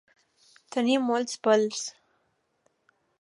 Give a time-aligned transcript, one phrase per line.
[0.75, 1.83] Tenir molts pèls.